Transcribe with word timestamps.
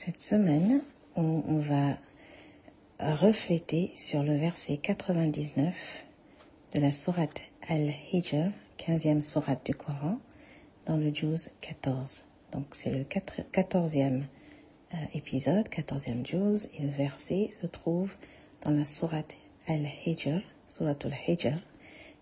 Cette 0.00 0.20
semaine, 0.20 0.80
on, 1.16 1.58
va 1.58 1.98
refléter 3.00 3.90
sur 3.96 4.22
le 4.22 4.36
verset 4.36 4.76
99 4.76 5.74
de 6.72 6.80
la 6.80 6.92
sourate 6.92 7.40
Al-Hijr, 7.66 8.52
15e 8.78 9.22
sourate 9.22 9.66
du 9.66 9.74
Coran, 9.74 10.20
dans 10.86 10.96
le 10.96 11.12
Juz 11.12 11.50
14. 11.62 12.22
Donc 12.52 12.76
c'est 12.76 12.92
le 12.92 13.02
quatorzième 13.02 14.28
euh, 14.94 14.96
épisode, 15.14 15.68
quatorzième 15.68 16.24
juz, 16.24 16.68
et 16.78 16.82
le 16.82 16.90
verset 16.90 17.50
se 17.50 17.66
trouve 17.66 18.14
dans 18.62 18.70
la 18.70 18.84
sourate 18.84 19.34
Al-Hijr, 19.66 20.40
sourate 20.68 21.06
Al-Hijr, 21.06 21.58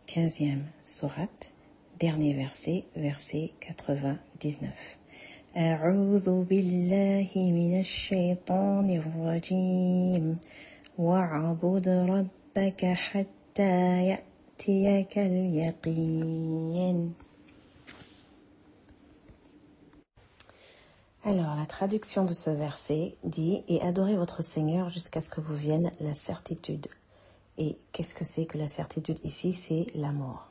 quinzième 0.06 0.64
sourate, 0.83 1.52
dernier 1.98 2.33
verset, 2.33 2.86
verset 2.96 3.50
99. 3.61 4.72
أعوذ 5.58 6.44
بالله 6.44 7.30
من 7.36 7.80
الشيطان 7.80 8.89
الرجيم 8.89 10.38
واعبد 10.97 11.88
ربك 11.88 12.86
حتى 12.86 14.08
يأتيك 14.08 15.17
اليقين 15.17 17.14
Alors, 21.23 21.55
la 21.55 21.67
traduction 21.67 22.25
de 22.25 22.33
ce 22.33 22.50
verset 22.50 23.16
dit « 23.23 23.67
Et 23.67 23.80
adorez 23.81 24.16
votre 24.16 24.41
Seigneur 24.41 24.89
jusqu'à 24.89 25.22
ce 25.22 25.30
que 25.30 25.39
vous 25.39 25.53
vienne 25.53 25.91
la 26.00 26.16
certitude ». 26.16 27.58
Et 27.59 27.77
qu'est-ce 27.91 28.16
que 28.16 28.25
c'est 28.25 28.45
que 28.47 28.58
la 28.58 28.67
certitude 28.67 29.19
ici 29.23 29.53
C'est 29.53 29.86
la 29.94 30.11
mort. 30.11 30.50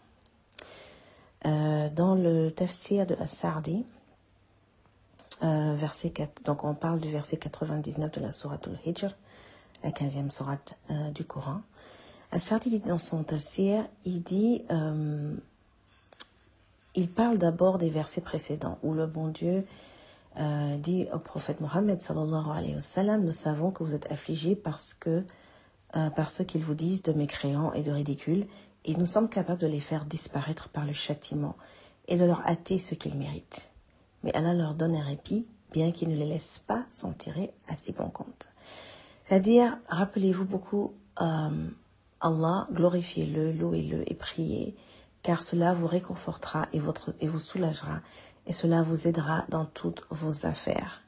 Euh, 1.45 1.89
dans 1.91 2.15
le 2.15 2.53
tafsir 2.53 3.05
de 3.05 3.17
As-Sardi, 3.17 3.85
euh, 5.44 5.76
verset 5.76 6.12
4, 6.12 6.44
donc 6.44 6.64
on 6.64 6.74
parle 6.74 7.00
du 7.00 7.12
verset 7.12 7.38
99 7.38 8.12
de 8.12 8.22
la 8.22 8.32
sourate 8.32 8.68
al-Hijr, 8.68 9.16
la 9.84 9.92
15e 9.92 10.30
sourate 10.30 10.76
euh, 10.90 11.12
du 11.12 11.24
Coran. 11.26 11.62
As-Sardi 12.32 12.70
dit 12.70 12.80
dans 12.80 12.98
son 12.98 13.24
tafsir, 13.24 13.86
il 14.04 14.22
dit, 14.22 14.64
il 16.96 17.10
parle 17.10 17.38
d'abord 17.38 17.78
des 17.78 17.90
versets 17.90 18.22
précédents 18.22 18.78
où 18.84 18.94
le 18.94 19.06
bon 19.06 19.30
Dieu 19.30 19.66
euh, 20.38 20.78
dit 20.78 21.08
au 21.14 21.20
prophète 21.20 21.62
Mohammed 21.62 22.02
sallallahu 22.02 23.22
nous 23.22 23.32
savons 23.32 23.72
que 23.72 23.84
vous 23.84 23.96
êtes 23.96 24.12
affligés 24.12 24.56
parce 24.56 24.94
que, 24.94 25.24
euh, 25.96 26.10
par 26.10 26.30
ce 26.30 26.44
qu'ils 26.44 26.64
vous 26.64 26.74
disent 26.74 27.04
de 27.04 27.14
mécréants 27.14 27.72
et 27.72 27.84
de 27.84 27.92
ridicules, 27.92 28.46
et 28.84 28.96
nous 28.96 29.06
sommes 29.06 29.30
capables 29.30 29.62
de 29.62 29.68
les 29.68 29.80
faire 29.80 30.04
disparaître 30.04 30.68
par 30.68 30.86
le 30.86 30.92
châtiment 30.92 31.56
et 32.10 32.18
de 32.18 32.26
leur 32.26 32.46
hâter 32.48 32.80
ce 32.80 32.96
qu'ils 32.96 33.18
méritent. 33.18 33.70
Mais 34.26 34.36
Allah 34.36 34.54
leur 34.54 34.74
donne 34.74 34.96
un 34.96 35.04
répit, 35.04 35.48
bien 35.72 35.94
qu'il 35.94 36.10
ne 36.10 36.16
les 36.18 36.26
laisse 36.26 36.64
pas 36.68 36.86
s'en 36.92 37.14
tirer 37.14 37.54
à 37.70 37.78
si 37.78 37.94
bon 37.94 38.10
compte. 38.10 38.50
C'est-à-dire, 39.28 39.78
rappelez-vous 39.88 40.46
beaucoup 40.46 40.94
euh, 41.22 41.70
Allah, 42.20 42.68
glorifiez-le, 42.72 43.54
louez-le 43.54 44.12
et 44.12 44.16
priez, 44.16 44.76
car 45.24 45.44
cela 45.44 45.74
vous 45.74 45.88
réconfortera 45.88 46.68
et, 46.74 46.80
votre, 46.80 47.14
et 47.22 47.28
vous 47.28 47.40
soulagera 47.40 48.02
et 48.48 48.54
cela 48.54 48.84
vous 48.84 49.08
aidera 49.08 49.46
dans 49.50 49.66
toutes 49.66 50.06
vos 50.10 50.46
affaires. 50.46 51.02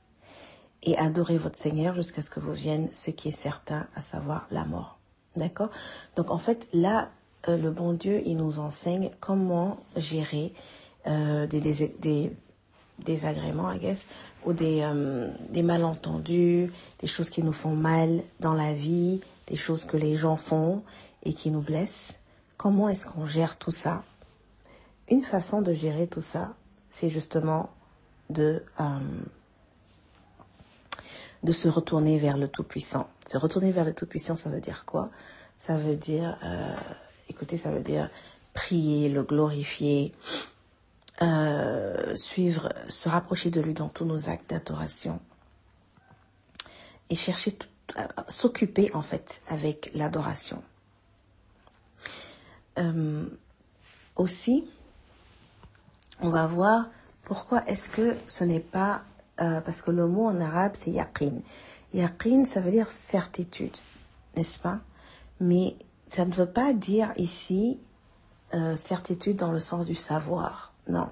Et 0.83 0.97
adorez 0.97 1.37
votre 1.37 1.57
Seigneur 1.57 1.95
jusqu'à 1.95 2.21
ce 2.21 2.29
que 2.29 2.39
vous 2.39 2.53
vienne 2.53 2.89
ce 2.93 3.11
qui 3.11 3.29
est 3.29 3.31
certain, 3.31 3.87
à 3.95 4.01
savoir 4.01 4.47
la 4.51 4.65
mort. 4.65 4.99
D'accord? 5.35 5.69
Donc 6.15 6.31
en 6.31 6.37
fait, 6.37 6.67
là, 6.73 7.09
euh, 7.47 7.57
le 7.57 7.71
bon 7.71 7.93
Dieu, 7.93 8.21
il 8.25 8.37
nous 8.37 8.59
enseigne 8.59 9.11
comment 9.19 9.79
gérer 9.95 10.53
euh, 11.07 11.45
des, 11.47 11.61
des, 11.61 12.35
désagréments, 12.99 13.71
I 13.71 13.79
guess, 13.79 14.05
ou 14.45 14.53
des, 14.53 14.81
euh, 14.81 15.29
des 15.49 15.61
malentendus, 15.61 16.71
des 16.99 17.07
choses 17.07 17.29
qui 17.29 17.43
nous 17.43 17.53
font 17.53 17.75
mal 17.75 18.23
dans 18.39 18.53
la 18.53 18.73
vie, 18.73 19.21
des 19.47 19.55
choses 19.55 19.85
que 19.85 19.97
les 19.97 20.15
gens 20.15 20.35
font 20.35 20.83
et 21.23 21.33
qui 21.33 21.51
nous 21.51 21.61
blessent. 21.61 22.19
Comment 22.57 22.89
est-ce 22.89 23.05
qu'on 23.05 23.25
gère 23.25 23.57
tout 23.57 23.71
ça? 23.71 24.03
Une 25.09 25.23
façon 25.23 25.61
de 25.61 25.73
gérer 25.73 26.07
tout 26.07 26.21
ça, 26.21 26.55
c'est 26.89 27.09
justement 27.09 27.69
de, 28.29 28.63
euh, 28.79 28.99
de 31.43 31.51
se 31.51 31.67
retourner 31.67 32.17
vers 32.17 32.37
le 32.37 32.47
Tout-Puissant. 32.47 33.07
Se 33.25 33.37
retourner 33.37 33.71
vers 33.71 33.85
le 33.85 33.93
Tout-Puissant, 33.93 34.35
ça 34.35 34.49
veut 34.49 34.59
dire 34.59 34.85
quoi? 34.85 35.09
Ça 35.59 35.75
veut 35.75 35.95
dire, 35.95 36.37
euh, 36.43 36.75
écoutez, 37.29 37.57
ça 37.57 37.71
veut 37.71 37.81
dire 37.81 38.09
prier, 38.53 39.09
le 39.09 39.23
glorifier, 39.23 40.13
euh, 41.21 42.15
suivre, 42.15 42.69
se 42.89 43.09
rapprocher 43.09 43.49
de 43.49 43.61
lui 43.61 43.73
dans 43.73 43.89
tous 43.89 44.05
nos 44.05 44.29
actes 44.29 44.49
d'adoration 44.49 45.19
et 47.09 47.15
chercher, 47.15 47.57
s'occuper 48.27 48.91
en 48.93 49.01
fait 49.01 49.41
avec 49.47 49.91
l'adoration. 49.93 50.61
aussi, 54.15 54.65
on 56.19 56.29
va 56.29 56.45
voir 56.47 56.89
pourquoi 57.23 57.63
est-ce 57.65 57.89
que 57.89 58.15
ce 58.27 58.43
n'est 58.43 58.59
pas, 58.59 59.03
euh, 59.41 59.59
parce 59.61 59.81
que 59.81 59.91
le 59.91 60.07
mot 60.07 60.27
en 60.27 60.39
arabe 60.39 60.73
c'est 60.75 60.91
yaqin. 60.91 61.41
Yaqin 61.93 62.45
ça 62.45 62.61
veut 62.61 62.71
dire 62.71 62.89
certitude, 62.89 63.75
n'est-ce 64.35 64.59
pas? 64.59 64.79
Mais 65.39 65.75
ça 66.07 66.25
ne 66.25 66.33
veut 66.33 66.49
pas 66.49 66.73
dire 66.73 67.11
ici 67.17 67.81
euh, 68.53 68.77
certitude 68.77 69.35
dans 69.35 69.51
le 69.51 69.59
sens 69.59 69.85
du 69.85 69.95
savoir, 69.95 70.73
non. 70.89 71.09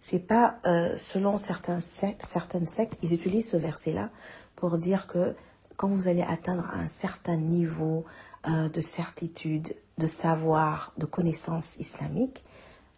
C'est 0.00 0.18
pas 0.18 0.58
euh, 0.66 0.96
selon 1.12 1.38
certains 1.38 1.80
sectes, 1.80 2.24
certaines 2.26 2.66
sectes, 2.66 2.98
ils 3.02 3.14
utilisent 3.14 3.50
ce 3.50 3.56
verset-là 3.56 4.10
pour 4.56 4.78
dire 4.78 5.06
que 5.06 5.34
quand 5.76 5.88
vous 5.88 6.08
allez 6.08 6.22
atteindre 6.22 6.68
un 6.72 6.88
certain 6.88 7.36
niveau 7.36 8.04
de 8.44 8.80
certitude, 8.80 9.74
de 9.98 10.06
savoir, 10.06 10.92
de 10.98 11.06
connaissance 11.06 11.76
islamique, 11.76 12.44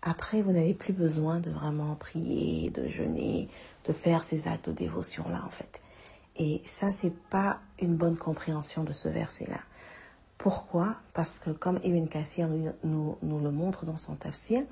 après, 0.06 0.42
vous 0.42 0.52
n'avez 0.52 0.74
plus 0.74 0.92
besoin 0.92 1.40
de 1.40 1.50
vraiment 1.50 1.94
prier, 1.94 2.68
de 2.70 2.86
jeûner, 2.88 3.48
de 3.86 3.92
faire 3.94 4.22
ces 4.22 4.48
actes 4.48 4.68
de 4.68 4.74
dévotion-là, 4.74 5.42
en 5.46 5.50
fait. 5.50 5.80
Et 6.36 6.60
ça, 6.66 6.90
c'est 6.90 7.16
pas 7.30 7.60
une 7.80 7.96
bonne 7.96 8.18
compréhension 8.18 8.84
de 8.84 8.92
ce 8.92 9.08
verset-là. 9.08 9.60
Pourquoi? 10.36 10.96
Parce 11.14 11.38
que 11.38 11.50
comme 11.50 11.80
Ibn 11.82 12.06
Kathir 12.06 12.48
nous, 12.48 13.16
nous, 13.22 13.40
le 13.40 13.50
montre 13.50 13.86
dans 13.86 13.96
son 13.96 14.14
tafsir 14.14 14.64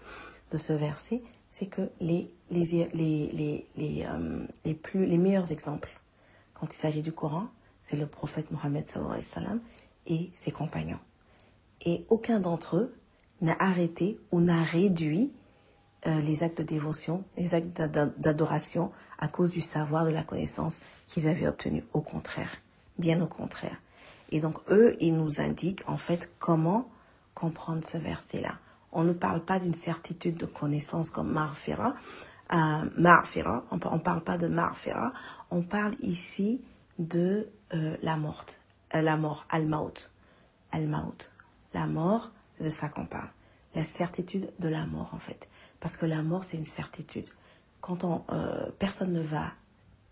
de 0.53 0.59
ce 0.59 0.73
verset, 0.73 1.23
c'est 1.51 1.67
que 1.67 1.91
les, 2.01 2.31
les, 2.51 2.89
les, 2.95 3.67
les, 3.77 4.07
euh, 4.07 4.47
les, 4.65 4.75
plus, 4.75 5.07
les 5.07 5.19
meilleurs 5.19 5.51
exemples, 5.51 5.91
quand 6.55 6.73
il 6.73 6.77
s'agit 6.77 7.03
du 7.03 7.13
Coran, 7.13 7.49
c'est 7.85 7.97
le 7.97 8.07
prophète 8.07 8.51
Mohammed 8.51 8.85
et 10.07 10.31
ses 10.35 10.53
compagnons. 10.53 10.99
Et 11.85 12.07
aucun 12.11 12.41
d'entre 12.41 12.77
eux 12.77 12.95
n'a 13.41 13.57
arrêté 13.59 14.19
ou 14.31 14.41
n'a 14.41 14.63
réduit 14.63 15.33
euh, 16.07 16.21
les 16.21 16.43
actes 16.43 16.59
de 16.59 16.63
dévotion, 16.63 17.25
les 17.37 17.55
actes 17.55 17.81
d'adoration 18.19 18.93
à 19.19 19.29
cause 19.29 19.51
du 19.51 19.61
savoir, 19.61 20.05
de 20.05 20.11
la 20.11 20.23
connaissance 20.23 20.81
qu'ils 21.07 21.29
avaient 21.29 21.47
obtenu. 21.49 21.85
Au 21.93 22.01
contraire, 22.01 22.57
bien 22.99 23.21
au 23.21 23.27
contraire. 23.27 23.77
Et 24.31 24.41
donc 24.41 24.59
eux, 24.71 24.97
ils 25.01 25.15
nous 25.15 25.41
indiquent 25.41 25.83
en 25.87 25.97
fait 25.97 26.31
comment 26.39 26.89
comprendre 27.35 27.85
ce 27.85 27.99
verset-là. 27.99 28.59
On 28.93 29.05
ne 29.05 29.13
parle 29.13 29.45
pas 29.45 29.59
d'une 29.59 29.75
certitude 29.75 30.37
de 30.37 30.47
connaissance 30.47 31.11
comme 31.11 31.33
marfira, 31.33 31.95
euh, 32.53 32.85
on 33.71 33.77
ne 33.77 33.99
parle 33.99 34.23
pas 34.23 34.37
de 34.37 34.47
marfira, 34.47 35.13
on 35.51 35.63
parle 35.63 35.95
ici 36.01 36.61
de 36.99 37.49
euh, 37.73 37.97
la 38.03 38.17
mort, 38.17 38.45
euh, 38.95 39.01
la 39.01 39.17
mort, 39.17 39.47
al-maut, 39.49 40.11
al-maut, 40.71 41.31
la 41.73 41.87
mort 41.87 42.31
de 42.61 42.69
qu'on 42.89 43.07
parle, 43.07 43.31
la 43.75 43.85
certitude 43.85 44.53
de 44.59 44.69
la 44.69 44.85
mort 44.85 45.11
en 45.15 45.19
fait, 45.19 45.49
parce 45.81 45.97
que 45.97 46.05
la 46.07 46.23
mort 46.23 46.45
c'est 46.45 46.59
une 46.59 46.65
certitude. 46.67 47.29
Quand 47.81 48.05
on, 48.05 48.25
euh, 48.31 48.71
personne 48.79 49.13
ne 49.13 49.23
va 49.23 49.53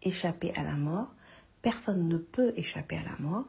échapper 0.02 0.52
à 0.54 0.64
la 0.64 0.74
mort, 0.74 1.12
personne 1.62 2.08
ne 2.08 2.16
peut 2.16 2.52
échapper 2.56 2.96
à 2.96 3.02
la 3.02 3.16
mort. 3.18 3.44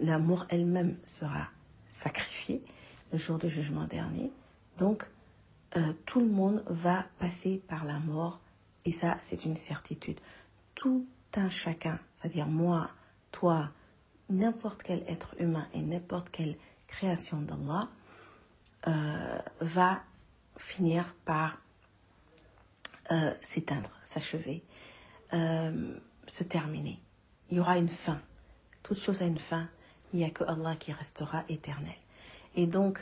la 0.00 0.18
mort 0.20 0.46
elle-même 0.48 0.96
sera 1.04 1.48
sacrifiée 1.88 2.64
le 3.12 3.18
jour 3.18 3.38
du 3.38 3.48
jugement 3.48 3.84
dernier. 3.84 4.30
Donc, 4.78 5.04
tout 6.06 6.20
le 6.20 6.26
monde 6.26 6.62
va 6.66 7.06
passer 7.18 7.62
par 7.68 7.84
la 7.84 7.98
mort 7.98 8.40
et 8.84 8.92
ça, 8.92 9.16
c'est 9.20 9.44
une 9.44 9.56
certitude. 9.56 10.18
Tout 10.74 11.06
un 11.34 11.48
chacun, 11.48 11.98
c'est-à-dire 12.20 12.46
moi, 12.46 12.90
toi, 13.30 13.70
n'importe 14.28 14.82
quel 14.82 15.04
être 15.08 15.34
humain 15.38 15.66
et 15.72 15.82
n'importe 15.82 16.30
quelle 16.30 16.56
création 16.86 17.40
d'Allah, 17.40 17.88
euh, 18.86 19.38
va 19.60 20.02
finir 20.56 21.14
par 21.24 21.60
euh, 23.10 23.32
s'éteindre, 23.42 23.90
s'achever, 24.04 24.62
euh, 25.32 25.96
se 26.26 26.44
terminer. 26.44 26.98
Il 27.50 27.58
y 27.58 27.60
aura 27.60 27.78
une 27.78 27.88
fin. 27.88 28.20
Toute 28.82 28.98
chose 28.98 29.22
a 29.22 29.24
une 29.24 29.38
fin. 29.38 29.68
Il 30.12 30.18
n'y 30.18 30.24
a 30.24 30.30
que 30.30 30.44
Allah 30.44 30.76
qui 30.76 30.92
restera 30.92 31.44
éternel. 31.48 31.94
Et 32.54 32.66
donc, 32.66 32.98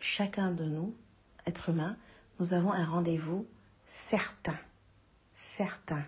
chacun 0.00 0.50
de 0.50 0.64
nous, 0.64 0.94
êtres 1.46 1.70
humains, 1.70 1.96
nous 2.40 2.54
avons 2.54 2.72
un 2.72 2.84
rendez-vous 2.84 3.46
certain, 3.86 4.58
certain 5.34 6.04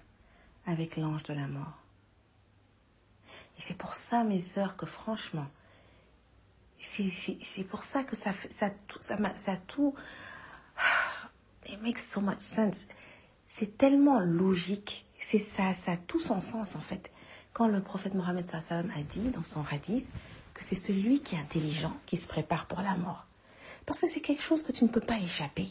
avec 0.66 0.96
l'ange 0.96 1.22
de 1.24 1.34
la 1.34 1.46
mort. 1.46 1.78
Et 3.58 3.62
c'est 3.62 3.76
pour 3.76 3.94
ça, 3.94 4.24
mes 4.24 4.40
sœurs, 4.40 4.76
que 4.76 4.86
franchement, 4.86 5.46
c'est 6.78 7.64
pour 7.68 7.82
ça 7.82 8.04
que 8.04 8.16
ça, 8.16 8.32
ça, 8.50 8.70
ça, 9.00 9.18
ça 9.36 9.56
tout, 9.66 9.94
it 11.68 11.80
makes 11.82 11.98
so 11.98 12.20
much 12.20 12.40
sense. 12.40 12.86
C'est 13.48 13.76
tellement 13.76 14.20
logique, 14.20 15.06
c'est 15.18 15.38
ça, 15.38 15.74
ça 15.74 15.92
a 15.92 15.96
tout 15.96 16.20
son 16.20 16.40
sens 16.40 16.74
en 16.76 16.80
fait. 16.80 17.10
Quand 17.52 17.66
le 17.66 17.82
prophète 17.82 18.14
Mohammed 18.14 18.44
a 18.54 19.02
dit 19.02 19.28
dans 19.30 19.42
son 19.42 19.64
hadith 19.70 20.06
c'est 20.64 20.74
celui 20.74 21.20
qui 21.20 21.34
est 21.34 21.38
intelligent 21.38 21.92
qui 22.06 22.16
se 22.16 22.28
prépare 22.28 22.66
pour 22.66 22.80
la 22.80 22.96
mort. 22.96 23.26
Parce 23.86 24.00
que 24.00 24.08
c'est 24.08 24.20
quelque 24.20 24.42
chose 24.42 24.62
que 24.62 24.72
tu 24.72 24.84
ne 24.84 24.88
peux 24.88 25.00
pas 25.00 25.18
échapper. 25.18 25.68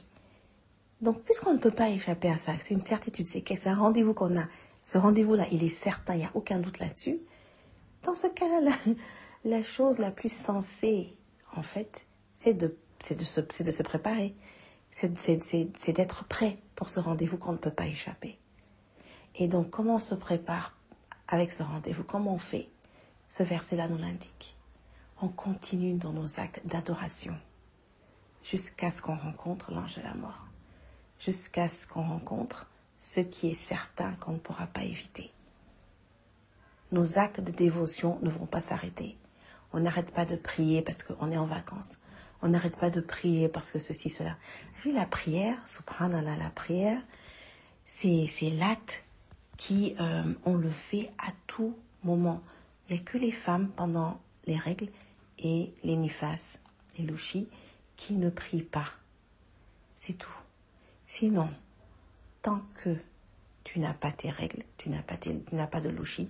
Donc, 1.01 1.21
puisqu'on 1.23 1.53
ne 1.53 1.59
peut 1.59 1.71
pas 1.71 1.89
échapper 1.89 2.29
à 2.29 2.37
ça, 2.37 2.53
c'est 2.59 2.73
une 2.73 2.81
certitude, 2.81 3.25
c'est 3.25 3.67
un 3.67 3.75
rendez-vous 3.75 4.13
qu'on 4.13 4.37
a. 4.37 4.45
Ce 4.83 4.97
rendez-vous-là, 4.97 5.45
il 5.51 5.63
est 5.63 5.69
certain, 5.69 6.15
il 6.15 6.19
n'y 6.19 6.25
a 6.25 6.31
aucun 6.33 6.59
doute 6.59 6.79
là-dessus. 6.79 7.19
Dans 8.03 8.15
ce 8.15 8.27
cas-là, 8.27 8.75
la, 9.45 9.61
chose 9.61 9.97
la 9.97 10.11
plus 10.11 10.31
sensée, 10.31 11.15
en 11.55 11.63
fait, 11.63 12.05
c'est 12.37 12.53
de, 12.53 12.77
de 13.09 13.71
se 13.71 13.83
préparer. 13.83 14.35
C'est 14.91 15.93
d'être 15.93 16.25
prêt 16.25 16.57
pour 16.75 16.89
ce 16.89 16.99
rendez-vous 16.99 17.37
qu'on 17.37 17.53
ne 17.53 17.57
peut 17.57 17.71
pas 17.71 17.87
échapper. 17.87 18.37
Et 19.35 19.47
donc, 19.47 19.69
comment 19.69 19.95
on 19.95 19.99
se 19.99 20.15
prépare 20.15 20.75
avec 21.27 21.51
ce 21.51 21.63
rendez-vous? 21.63 22.03
Comment 22.03 22.33
on 22.33 22.39
fait? 22.39 22.69
Ce 23.29 23.43
verset-là 23.43 23.87
nous 23.87 23.97
l'indique. 23.97 24.55
On 25.21 25.27
continue 25.27 25.95
dans 25.95 26.13
nos 26.13 26.39
actes 26.39 26.61
d'adoration 26.65 27.37
jusqu'à 28.43 28.91
ce 28.91 29.01
qu'on 29.01 29.17
rencontre 29.17 29.71
l'ange 29.71 29.95
de 29.95 30.01
la 30.01 30.13
mort 30.13 30.49
jusqu'à 31.19 31.67
ce 31.67 31.85
qu'on 31.85 32.03
rencontre 32.03 32.65
ce 33.01 33.19
qui 33.19 33.49
est 33.51 33.53
certain 33.53 34.13
qu'on 34.13 34.33
ne 34.33 34.37
pourra 34.39 34.67
pas 34.67 34.83
éviter. 34.83 35.31
Nos 36.91 37.19
actes 37.19 37.41
de 37.41 37.51
dévotion 37.51 38.19
ne 38.23 38.29
vont 38.29 38.45
pas 38.45 38.61
s'arrêter. 38.61 39.17
On 39.73 39.79
n'arrête 39.81 40.11
pas 40.11 40.25
de 40.25 40.35
prier 40.35 40.81
parce 40.81 41.03
qu'on 41.03 41.31
est 41.31 41.37
en 41.37 41.45
vacances. 41.45 41.99
On 42.41 42.49
n'arrête 42.49 42.77
pas 42.77 42.89
de 42.89 43.01
prier 43.01 43.47
parce 43.47 43.69
que 43.69 43.79
ceci, 43.79 44.09
cela. 44.09 44.37
Vu 44.83 44.91
la 44.91 45.05
prière, 45.05 45.55
subhanallah, 45.67 46.37
la 46.37 46.49
prière, 46.49 47.01
c'est, 47.85 48.27
c'est 48.27 48.49
l'acte 48.49 49.03
qui, 49.57 49.95
euh, 49.99 50.33
on 50.45 50.55
le 50.55 50.69
fait 50.69 51.11
à 51.19 51.31
tout 51.47 51.75
moment. 52.03 52.41
Il 52.87 52.95
n'y 52.95 53.01
a 53.01 53.03
que 53.03 53.17
les 53.17 53.31
femmes 53.31 53.69
pendant 53.75 54.19
les 54.45 54.57
règles 54.57 54.89
et 55.39 55.73
les 55.83 55.95
nifas, 55.95 56.59
les 56.97 57.05
louchis, 57.05 57.47
qui 57.95 58.13
ne 58.13 58.29
prient 58.29 58.63
pas. 58.63 58.91
C'est 59.95 60.13
tout. 60.13 60.29
Sinon, 61.07 61.49
tant 62.41 62.61
que 62.75 62.95
tu 63.63 63.79
n'as 63.79 63.93
pas 63.93 64.11
tes 64.11 64.29
règles, 64.29 64.63
tu 64.77 64.89
n'as 64.89 65.01
pas, 65.01 65.17
pas 65.67 65.81
de 65.81 65.89
louchis, 65.89 66.29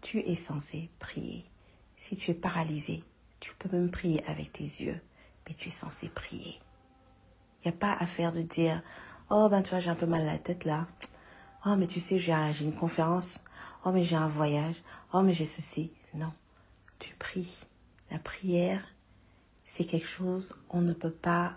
tu 0.00 0.20
es 0.20 0.34
censé 0.34 0.90
prier. 0.98 1.44
Si 1.96 2.16
tu 2.16 2.32
es 2.32 2.34
paralysé, 2.34 3.04
tu 3.40 3.54
peux 3.54 3.68
même 3.74 3.90
prier 3.90 4.24
avec 4.26 4.52
tes 4.52 4.64
yeux, 4.64 5.00
mais 5.46 5.54
tu 5.54 5.68
es 5.68 5.72
censé 5.72 6.08
prier. 6.08 6.60
Il 7.64 7.68
n'y 7.68 7.74
a 7.74 7.78
pas 7.78 7.92
à 7.92 8.06
faire 8.06 8.32
de 8.32 8.42
dire, 8.42 8.82
oh 9.30 9.48
ben 9.48 9.62
tu 9.62 9.70
vois, 9.70 9.78
j'ai 9.78 9.90
un 9.90 9.94
peu 9.94 10.06
mal 10.06 10.22
à 10.22 10.32
la 10.32 10.38
tête 10.38 10.64
là. 10.64 10.86
Oh 11.64 11.76
mais 11.76 11.86
tu 11.86 12.00
sais, 12.00 12.18
j'ai 12.18 12.32
une 12.60 12.74
conférence. 12.74 13.38
Oh 13.84 13.92
mais 13.92 14.02
j'ai 14.02 14.16
un 14.16 14.28
voyage. 14.28 14.76
Oh 15.12 15.22
mais 15.22 15.32
j'ai 15.32 15.46
ceci. 15.46 15.92
Non, 16.14 16.32
tu 16.98 17.14
pries. 17.14 17.56
La 18.12 18.18
prière, 18.18 18.86
c'est 19.64 19.86
quelque 19.86 20.06
chose, 20.06 20.46
on 20.68 20.82
ne 20.82 20.92
peut 20.92 21.10
pas 21.10 21.54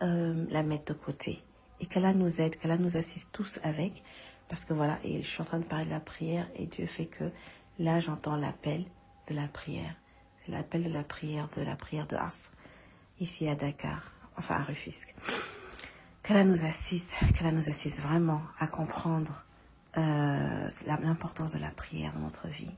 euh, 0.00 0.46
la 0.48 0.62
mettre 0.62 0.94
de 0.94 0.98
côté. 0.98 1.42
Et 1.80 1.86
qu'Allah 1.86 2.14
nous 2.14 2.40
aide, 2.40 2.56
qu'Allah 2.56 2.78
nous 2.78 2.96
assiste 2.96 3.30
tous 3.32 3.58
avec. 3.64 4.04
Parce 4.48 4.64
que 4.64 4.74
voilà, 4.74 5.00
et 5.02 5.20
je 5.24 5.28
suis 5.28 5.42
en 5.42 5.44
train 5.44 5.58
de 5.58 5.64
parler 5.64 5.86
de 5.86 5.90
la 5.90 5.98
prière 5.98 6.46
et 6.54 6.66
Dieu 6.66 6.86
fait 6.86 7.06
que 7.06 7.24
là 7.80 7.98
j'entends 7.98 8.36
l'appel 8.36 8.84
de 9.28 9.34
la 9.34 9.48
prière. 9.48 9.96
L'appel 10.46 10.84
de 10.84 10.88
la 10.88 11.02
prière, 11.02 11.48
de 11.56 11.62
la 11.62 11.74
prière 11.74 12.06
de 12.06 12.14
Ars, 12.14 12.52
ici 13.18 13.48
à 13.48 13.56
Dakar, 13.56 14.12
enfin 14.36 14.54
à 14.54 14.62
Rufisque. 14.62 15.12
Qu'Allah 16.22 16.44
nous 16.44 16.64
assiste, 16.64 17.18
qu'Allah 17.36 17.50
nous 17.50 17.68
assiste 17.68 18.00
vraiment 18.02 18.42
à 18.60 18.68
comprendre 18.68 19.44
euh, 19.96 20.68
l'importance 20.86 21.54
de 21.54 21.58
la 21.58 21.70
prière 21.70 22.12
dans 22.12 22.20
notre 22.20 22.46
vie. 22.46 22.70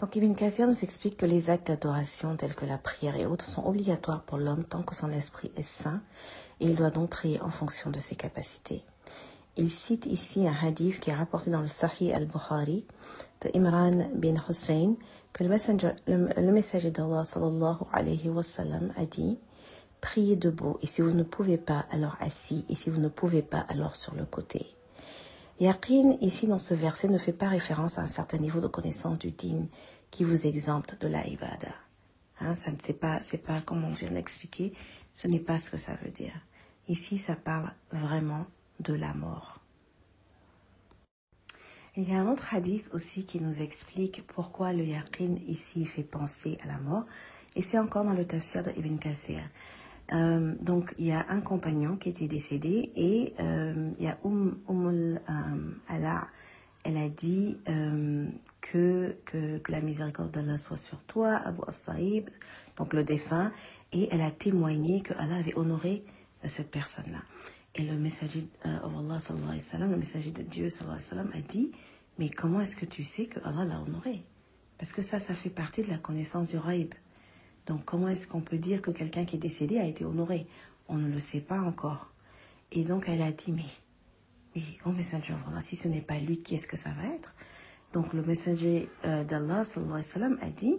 Donc 0.00 0.16
Ibn 0.16 0.34
Kathir 0.34 0.66
nous 0.66 0.82
explique 0.82 1.16
que 1.16 1.26
les 1.26 1.50
actes 1.50 1.68
d'adoration 1.68 2.36
tels 2.36 2.56
que 2.56 2.66
la 2.66 2.78
prière 2.78 3.14
et 3.14 3.26
autres 3.26 3.44
sont 3.44 3.64
obligatoires 3.64 4.22
pour 4.24 4.38
l'homme 4.38 4.64
tant 4.64 4.82
que 4.82 4.94
son 4.94 5.12
esprit 5.12 5.52
est 5.56 5.62
sain 5.62 6.02
et 6.58 6.66
il 6.66 6.74
doit 6.74 6.90
donc 6.90 7.10
prier 7.10 7.40
en 7.40 7.50
fonction 7.50 7.90
de 7.90 8.00
ses 8.00 8.16
capacités. 8.16 8.82
Il 9.56 9.70
cite 9.70 10.06
ici 10.06 10.48
un 10.48 10.52
hadith 10.52 10.98
qui 10.98 11.10
est 11.10 11.14
rapporté 11.14 11.50
dans 11.52 11.60
le 11.60 11.68
Sahih 11.68 12.12
al-Bukhari 12.12 12.84
de 13.42 13.56
Imran 13.56 14.10
bin 14.16 14.34
Hussein 14.48 14.96
que 15.32 15.44
le, 15.44 16.52
messager 16.52 16.90
d'Allah 16.90 17.24
sallallahu 17.24 17.84
alayhi 17.92 18.28
wa 18.30 18.42
sallam 18.42 18.92
a 18.96 19.06
dit 19.06 19.38
Priez 20.00 20.34
debout 20.34 20.76
et 20.82 20.88
si 20.88 21.02
vous 21.02 21.12
ne 21.12 21.22
pouvez 21.22 21.56
pas 21.56 21.86
alors 21.90 22.16
assis 22.20 22.64
et 22.68 22.74
si 22.74 22.90
vous 22.90 23.00
ne 23.00 23.08
pouvez 23.08 23.42
pas 23.42 23.60
alors 23.60 23.94
sur 23.94 24.14
le 24.16 24.24
côté. 24.24 24.66
Yaqin, 25.60 26.16
ici 26.20 26.46
dans 26.48 26.58
ce 26.58 26.74
verset, 26.74 27.08
ne 27.08 27.18
fait 27.18 27.32
pas 27.32 27.48
référence 27.48 27.98
à 27.98 28.02
un 28.02 28.08
certain 28.08 28.38
niveau 28.38 28.60
de 28.60 28.66
connaissance 28.66 29.18
du 29.18 29.30
din 29.30 29.66
qui 30.10 30.24
vous 30.24 30.46
exempte 30.46 31.00
de 31.00 31.06
la 31.06 31.26
ibada. 31.26 31.74
Hein, 32.40 32.56
ça 32.56 32.72
ne 32.72 32.76
c'est 32.80 32.98
pas, 32.98 33.22
c'est 33.22 33.38
pas 33.38 33.60
comme 33.60 33.84
on 33.84 33.92
vient 33.92 34.10
d'expliquer, 34.10 34.72
ce 35.14 35.28
n'est 35.28 35.40
pas 35.40 35.60
ce 35.60 35.70
que 35.70 35.76
ça 35.76 35.94
veut 36.02 36.10
dire. 36.10 36.34
Ici, 36.88 37.18
ça 37.18 37.36
parle 37.36 37.70
vraiment 37.92 38.46
de 38.80 38.94
la 38.94 39.14
mort. 39.14 39.60
Il 41.96 42.08
y 42.08 42.12
a 42.12 42.18
un 42.18 42.26
autre 42.26 42.52
hadith 42.52 42.90
aussi 42.92 43.24
qui 43.24 43.40
nous 43.40 43.62
explique 43.62 44.26
pourquoi 44.26 44.72
le 44.72 44.84
yaqin 44.84 45.36
ici 45.46 45.84
fait 45.84 46.02
penser 46.02 46.58
à 46.64 46.66
la 46.66 46.78
mort, 46.78 47.04
et 47.54 47.62
c'est 47.62 47.78
encore 47.78 48.04
dans 48.04 48.12
le 48.12 48.26
tafsir 48.26 48.64
de 48.64 48.70
Ibn 48.70 48.98
Kathir. 48.98 49.42
Euh, 50.12 50.54
donc 50.60 50.94
il 50.98 51.06
y 51.06 51.12
a 51.12 51.24
un 51.30 51.40
compagnon 51.40 51.96
qui 51.96 52.10
était 52.10 52.28
décédé 52.28 52.92
et 52.94 53.34
euh, 53.40 53.90
il 53.98 54.04
y 54.04 54.08
a 54.08 54.18
Umm, 54.24 54.58
umm 54.68 55.78
Ala, 55.88 56.28
elle 56.84 56.98
a 56.98 57.08
dit 57.08 57.58
euh, 57.68 58.28
que, 58.60 59.16
que, 59.24 59.58
que, 59.58 59.72
la 59.72 59.80
miséricorde 59.80 60.30
d'Allah 60.30 60.58
soit 60.58 60.76
sur 60.76 60.98
toi, 61.04 61.36
Abu 61.36 61.60
As-Sa'ib, 61.66 62.28
donc 62.76 62.92
le 62.92 63.04
défunt, 63.04 63.52
et 63.92 64.08
elle 64.10 64.20
a 64.20 64.30
témoigné 64.30 65.00
que 65.00 65.14
Allah 65.14 65.36
avait 65.36 65.56
honoré 65.56 66.04
cette 66.46 66.70
personne-là. 66.70 67.22
Et 67.74 67.84
le 67.84 67.96
messager 67.96 68.46
Allah, 68.62 69.18
sallallahu 69.20 69.46
alayhi 69.46 69.58
wa 69.58 69.60
sallam, 69.60 69.90
le 69.90 69.96
messager 69.96 70.30
de 70.30 70.42
Dieu 70.42 70.68
sallallahu 70.68 70.98
alayhi 70.98 71.10
wa 71.10 71.16
sallam, 71.16 71.30
a 71.34 71.40
dit, 71.40 71.72
mais 72.18 72.28
comment 72.28 72.60
est-ce 72.60 72.76
que 72.76 72.84
tu 72.84 73.02
sais 73.02 73.26
que 73.26 73.40
Allah 73.40 73.64
l'a 73.64 73.80
honoré? 73.80 74.22
Parce 74.78 74.92
que 74.92 75.02
ça, 75.02 75.20
ça 75.20 75.34
fait 75.34 75.50
partie 75.50 75.82
de 75.82 75.88
la 75.88 75.98
connaissance 75.98 76.48
du 76.48 76.58
raïb. 76.58 76.92
Donc 77.66 77.84
comment 77.84 78.08
est-ce 78.08 78.26
qu'on 78.26 78.40
peut 78.40 78.58
dire 78.58 78.82
que 78.82 78.90
quelqu'un 78.90 79.24
qui 79.24 79.36
est 79.36 79.40
décédé 79.40 79.78
a 79.78 79.86
été 79.86 80.04
honoré? 80.04 80.46
On 80.88 80.96
ne 80.96 81.08
le 81.08 81.18
sait 81.18 81.40
pas 81.40 81.60
encore. 81.60 82.10
Et 82.72 82.84
donc 82.84 83.04
elle 83.08 83.22
a 83.22 83.32
dit, 83.32 83.52
mais, 83.52 83.62
mais 84.54 84.62
oh 84.84 84.92
messager 84.92 85.34
si 85.62 85.76
ce 85.76 85.88
n'est 85.88 86.00
pas 86.02 86.18
lui, 86.18 86.42
qui 86.42 86.56
est-ce 86.56 86.66
que 86.66 86.76
ça 86.76 86.90
va 86.90 87.06
être? 87.06 87.32
Donc 87.92 88.12
le 88.12 88.22
messager 88.22 88.88
euh, 89.04 89.24
d'Allah, 89.24 89.62
a 89.62 90.50
dit, 90.50 90.76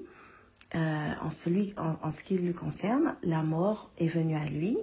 euh, 0.75 1.13
en, 1.21 1.29
celui, 1.29 1.73
en, 1.77 2.11
ce 2.11 2.23
qui 2.23 2.37
lui 2.37 2.53
concerne, 2.53 3.15
la 3.23 3.41
mort 3.41 3.89
est 3.97 4.07
venue 4.07 4.35
à 4.35 4.45
lui, 4.45 4.77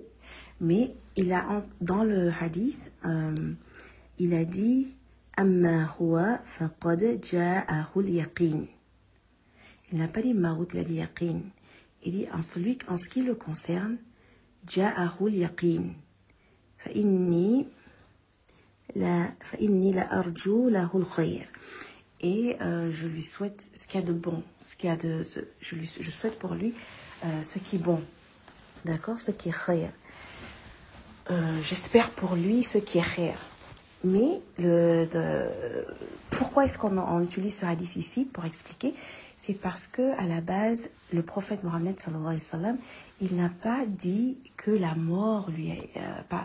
mais 0.60 0.94
il 1.16 1.32
a 1.32 1.64
dans 1.80 2.04
le 2.04 2.32
hadith, 2.40 2.92
euh, 3.04 3.52
il 4.18 4.34
a 4.34 4.44
dit. 4.44 4.88
Il 5.38 5.60
n'a 9.98 10.08
pas 10.08 10.22
dit 10.22 10.34
maout, 10.34 10.68
il 10.72 10.78
a 10.78 10.84
dit 10.84 10.94
yaqin. 10.94 11.40
Il 12.03 12.11
dit 12.11 12.27
en, 12.33 12.41
celui, 12.41 12.77
en 12.87 12.97
ce 12.97 13.09
qui 13.09 13.23
le 13.23 13.35
concerne, 13.35 13.97
ja'ahu 14.67 15.29
yaqin. 15.31 15.93
فإني 16.87 17.65
لا 18.95 19.33
فإني 19.51 19.91
لا 19.91 20.19
أرجو 20.19 20.69
له 20.69 20.89
الخير 20.95 21.47
et 22.19 22.55
euh, 22.61 22.89
je 22.91 23.07
lui 23.07 23.21
souhaite 23.21 23.61
ce 23.75 23.87
qu'il 23.87 23.99
y 23.99 24.03
a 24.03 24.05
de 24.07 24.13
bon, 24.13 24.41
ce 24.65 24.75
qu'il 24.75 24.89
y 24.89 24.91
a 24.91 24.95
de, 24.95 25.21
ce, 25.21 25.39
je, 25.61 25.75
lui, 25.75 25.87
je 25.99 26.09
souhaite 26.09 26.39
pour 26.39 26.55
lui 26.55 26.73
euh, 27.23 27.43
ce 27.43 27.59
qui 27.59 27.75
est 27.75 27.79
bon, 27.79 28.01
d'accord, 28.85 29.19
ce 29.19 29.29
qui 29.29 29.49
est 29.49 29.65
khair. 29.65 29.91
Euh, 31.29 31.61
J'espère 31.61 32.09
pour 32.09 32.33
lui 32.35 32.63
ce 32.63 32.79
qui 32.79 32.97
est 32.97 33.15
khair. 33.15 33.37
Mais 34.03 34.41
le, 34.57 35.05
de, 35.05 35.85
pourquoi 36.31 36.65
est-ce 36.65 36.79
qu'on 36.79 36.97
on 36.97 37.21
utilise 37.21 37.59
ce 37.59 37.65
hadith 37.65 37.95
ici 37.95 38.25
pour 38.25 38.45
expliquer 38.45 38.95
c'est 39.44 39.54
parce 39.54 39.88
que 39.88 40.16
à 40.20 40.28
la 40.28 40.40
base, 40.40 40.88
le 41.12 41.20
prophète 41.24 41.64
Mohammed 41.64 41.98
sallam, 41.98 42.78
il 43.20 43.34
n'a 43.34 43.48
pas 43.48 43.86
dit 43.86 44.38
que 44.56 44.70
la 44.70 44.94
mort 44.94 45.50
lui, 45.50 45.72
euh, 45.96 46.36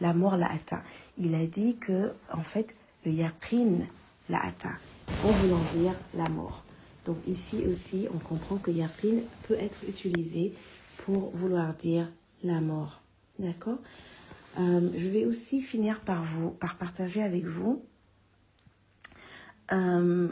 la 0.00 0.14
mort 0.14 0.36
l'a 0.36 0.48
atteint. 0.52 0.84
Il 1.18 1.34
a 1.34 1.44
dit 1.46 1.76
que 1.78 2.12
en 2.32 2.44
fait 2.44 2.76
le 3.04 3.10
yaqin 3.10 3.80
l'a 4.28 4.44
atteint 4.44 4.76
en 5.24 5.30
voulant 5.32 5.60
dire 5.74 5.94
la 6.14 6.28
mort. 6.28 6.62
Donc 7.04 7.16
ici 7.26 7.64
aussi, 7.68 8.06
on 8.14 8.18
comprend 8.18 8.58
que 8.58 8.70
yaqin 8.70 9.22
peut 9.48 9.56
être 9.58 9.78
utilisé 9.88 10.54
pour 10.98 11.30
vouloir 11.30 11.74
dire 11.74 12.08
la 12.44 12.60
mort. 12.60 13.00
D'accord? 13.40 13.78
Euh, 14.60 14.88
Je 14.96 15.08
vais 15.08 15.24
aussi 15.24 15.62
finir 15.62 15.98
par 16.02 16.22
vous, 16.22 16.50
par 16.50 16.76
partager 16.78 17.24
avec 17.24 17.44
vous 17.44 17.82
euh, 19.72 20.28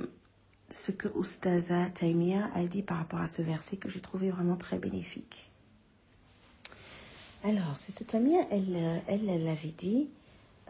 ce 0.71 0.93
que 0.93 1.09
Oustaza 1.09 1.91
Taimia 1.91 2.51
a 2.55 2.65
dit 2.65 2.83
par 2.83 2.99
rapport 2.99 3.21
à 3.21 3.29
ce 3.29 3.43
verset 3.43 3.77
que 3.77 3.89
j'ai 3.89 4.01
trouvé 4.01 4.31
vraiment 4.31 4.57
très 4.57 4.79
bénéfique. 4.79 5.51
Alors, 7.45 7.77
c'est 7.77 8.07
Taimia, 8.07 8.41
elle, 8.51 9.03
elle, 9.07 9.29
elle 9.29 9.49
avait 9.49 9.75
dit, 9.77 10.09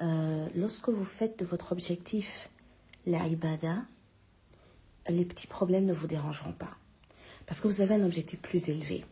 euh, 0.00 0.46
lorsque 0.54 0.88
vous 0.90 1.04
faites 1.04 1.38
de 1.38 1.44
votre 1.44 1.72
objectif 1.72 2.48
la 3.06 3.26
ibada, 3.26 3.84
les 5.08 5.24
petits 5.24 5.46
problèmes 5.46 5.86
ne 5.86 5.92
vous 5.92 6.06
dérangeront 6.06 6.52
pas. 6.52 6.76
Parce 7.46 7.60
que 7.60 7.68
vous 7.68 7.80
avez 7.80 7.94
un 7.94 8.04
objectif 8.04 8.40
plus 8.40 8.68
élevé. 8.68 9.04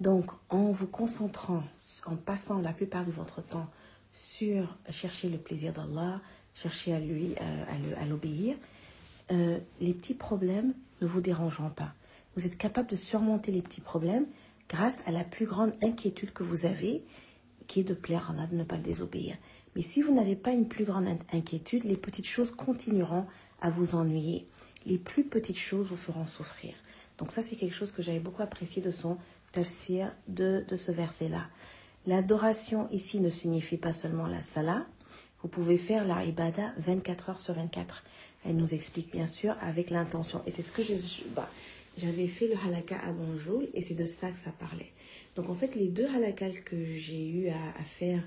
Donc, 0.00 0.30
en 0.48 0.72
vous 0.72 0.86
concentrant, 0.86 1.62
en 2.06 2.16
passant 2.16 2.60
la 2.60 2.72
plupart 2.72 3.04
de 3.04 3.12
votre 3.12 3.42
temps 3.42 3.68
sur 4.12 4.76
chercher 4.90 5.28
le 5.28 5.38
plaisir 5.38 5.72
d'Allah, 5.72 6.20
chercher 6.54 6.94
à 6.94 7.00
lui, 7.00 7.34
euh, 7.40 7.94
à 8.00 8.06
l'obéir, 8.06 8.56
euh, 9.30 9.58
les 9.80 9.94
petits 9.94 10.14
problèmes 10.14 10.74
ne 11.00 11.06
vous 11.06 11.20
dérangeront 11.20 11.70
pas. 11.70 11.94
Vous 12.36 12.46
êtes 12.46 12.58
capable 12.58 12.90
de 12.90 12.96
surmonter 12.96 13.52
les 13.52 13.62
petits 13.62 13.80
problèmes 13.80 14.26
grâce 14.68 15.02
à 15.06 15.12
la 15.12 15.24
plus 15.24 15.46
grande 15.46 15.72
inquiétude 15.82 16.32
que 16.32 16.42
vous 16.42 16.66
avez, 16.66 17.04
qui 17.66 17.80
est 17.80 17.84
de 17.84 17.94
plaire 17.94 18.30
à 18.30 18.32
Allah, 18.34 18.46
de 18.46 18.56
ne 18.56 18.64
pas 18.64 18.76
le 18.76 18.82
désobéir. 18.82 19.36
Mais 19.76 19.82
si 19.82 20.02
vous 20.02 20.12
n'avez 20.12 20.36
pas 20.36 20.52
une 20.52 20.68
plus 20.68 20.84
grande 20.84 21.06
inquiétude, 21.32 21.84
les 21.84 21.96
petites 21.96 22.26
choses 22.26 22.50
continueront 22.50 23.26
à 23.60 23.70
vous 23.70 23.94
ennuyer 23.94 24.46
les 24.86 24.98
plus 24.98 25.24
petites 25.24 25.58
choses 25.58 25.88
vous 25.88 25.96
feront 25.96 26.26
souffrir. 26.26 26.74
Donc 27.18 27.32
ça, 27.32 27.42
c'est 27.42 27.56
quelque 27.56 27.74
chose 27.74 27.92
que 27.92 28.02
j'avais 28.02 28.20
beaucoup 28.20 28.42
apprécié 28.42 28.82
de 28.82 28.90
son 28.90 29.18
tafsir 29.52 30.12
de, 30.28 30.64
ce 30.76 30.92
verset-là. 30.92 31.46
L'adoration 32.06 32.88
ici 32.90 33.20
ne 33.20 33.30
signifie 33.30 33.76
pas 33.76 33.92
seulement 33.92 34.26
la 34.26 34.42
salah. 34.42 34.86
Vous 35.42 35.48
pouvez 35.48 35.78
faire 35.78 36.06
la 36.06 36.24
ibada 36.24 36.72
24 36.78 37.30
heures 37.30 37.40
sur 37.40 37.54
24. 37.54 38.04
Elle 38.44 38.56
nous 38.56 38.74
explique 38.74 39.10
bien 39.12 39.26
sûr 39.26 39.56
avec 39.60 39.90
l'intention. 39.90 40.42
Et 40.46 40.50
c'est 40.50 40.62
ce 40.62 40.70
que 40.70 40.82
bah, 41.34 41.48
j'avais 41.96 42.26
fait 42.26 42.48
le 42.48 42.54
halaka 42.56 42.98
à 42.98 43.12
Bonjour 43.12 43.62
et 43.72 43.82
c'est 43.82 43.94
de 43.94 44.04
ça 44.04 44.30
que 44.30 44.38
ça 44.38 44.50
parlait. 44.52 44.92
Donc 45.36 45.48
en 45.48 45.54
fait, 45.54 45.74
les 45.74 45.88
deux 45.88 46.06
halakas 46.06 46.50
que 46.64 46.98
j'ai 46.98 47.26
eu 47.26 47.48
à, 47.48 47.82
faire 47.84 48.22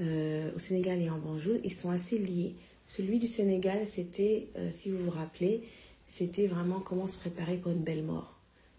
euh, 0.00 0.50
au 0.54 0.58
Sénégal 0.58 1.00
et 1.00 1.08
en 1.08 1.18
Bonjour, 1.18 1.56
ils 1.62 1.72
sont 1.72 1.90
assez 1.90 2.18
liés. 2.18 2.54
Celui 2.86 3.18
du 3.18 3.26
Sénégal, 3.26 3.86
c'était, 3.86 4.48
euh, 4.56 4.70
si 4.72 4.90
vous 4.90 5.04
vous 5.04 5.10
rappelez, 5.10 5.62
c'était 6.06 6.46
vraiment 6.46 6.80
comment 6.80 7.06
se 7.06 7.16
préparer 7.16 7.56
pour 7.56 7.72
une 7.72 7.82
belle 7.82 8.02
mort. 8.02 8.38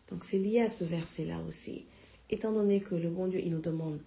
Donc 0.10 0.24
c'est 0.24 0.38
lié 0.38 0.62
à 0.62 0.70
ce 0.70 0.86
verset-là 0.86 1.40
aussi. 1.48 1.86
Étant 2.30 2.52
donné 2.52 2.82
que 2.82 2.96
le 2.96 3.10
bon 3.10 3.28
Dieu, 3.28 3.40
il 3.44 3.52
nous 3.52 3.62
demande 3.62 4.00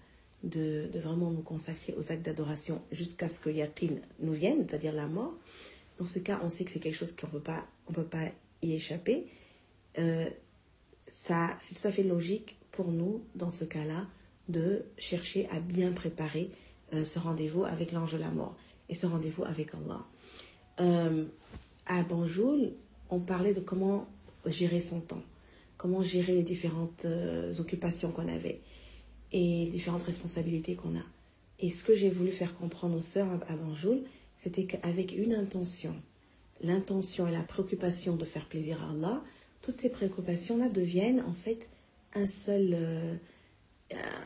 de, 0.45 0.89
vraiment 0.95 1.31
nous 1.31 1.43
consacrer 1.43 1.95
aux 1.97 2.13
actes 2.13 2.25
d'adoration 2.25 2.81
jusqu'à 2.93 3.29
ce 3.29 3.41
que 3.41 3.51
Yakin 3.51 3.97
nous 4.21 4.33
vienne, 4.33 4.65
c'est-à-dire 4.69 4.93
la 4.93 5.07
mort, 5.07 5.35
dans 5.99 6.07
ce 6.07 6.19
cas, 6.19 6.40
on 6.43 6.49
sait 6.49 6.64
que 6.64 6.71
c'est 6.71 6.78
quelque 6.78 6.97
chose 6.97 7.14
qu'on 7.14 7.26
ne 7.26 7.95
peut 7.95 8.05
pas 8.05 8.31
y 8.62 8.73
échapper. 8.73 9.26
Euh, 9.99 10.28
c'est 11.07 11.75
tout 11.75 11.87
à 11.87 11.93
fait 11.93 12.02
logique 12.02 12.57
pour 12.71 12.88
nous, 12.88 13.25
dans 13.35 13.50
ce 13.50 13.64
cas-là, 13.64 14.07
de 14.49 14.85
chercher 14.97 15.49
à 15.49 15.61
bien 15.61 15.93
préparer 15.93 16.50
euh, 16.95 17.05
ce 17.05 17.19
rendez-vous 17.19 17.64
avec 17.64 17.93
l'ange 17.93 18.12
de 18.12 18.19
la 18.19 18.31
mort 18.31 18.55
et 18.88 18.95
ce 18.95 19.07
rendez-vous 19.07 19.45
avec 19.45 19.75
Allah. 19.75 20.07
Euh, 20.81 21.25
à 21.87 22.02
Bonjour, 22.05 22.57
on 23.11 23.19
parlait 23.19 23.55
de 23.55 23.61
comment 23.61 24.07
gérer 24.47 24.81
son 24.81 25.00
temps, 25.00 25.23
comment 25.76 26.02
gérer 26.02 26.35
les 26.35 26.43
différentes 26.43 27.07
occupations 27.59 28.12
qu'on 28.12 28.28
avait 28.28 28.61
et 29.33 29.64
les 29.64 29.71
différentes 29.71 30.05
responsabilités 30.05 30.75
qu'on 30.75 30.97
a. 30.97 31.05
Et 31.59 31.71
ce 31.71 31.83
que 31.83 31.95
j'ai 31.95 32.11
voulu 32.11 32.31
faire 32.31 32.57
comprendre 32.57 32.97
aux 32.97 33.02
sœurs 33.02 33.28
à 33.49 33.57
Banjoul, 33.57 34.05
c'était 34.38 34.64
qu'avec 34.64 35.12
une 35.16 35.35
intention, 35.35 35.95
l'intention 36.62 37.26
et 37.26 37.33
la 37.33 37.42
préoccupation 37.42 38.14
de 38.14 38.25
faire 38.25 38.47
plaisir 38.47 38.83
à 38.85 38.90
Allah, 38.90 39.23
toutes 39.62 39.78
ces 39.78 39.88
préoccupations-là 39.88 40.68
deviennent 40.68 41.21
en 41.23 41.35
fait 41.35 41.68
un 42.14 42.26
seul, 42.28 42.71
euh, 42.73 43.14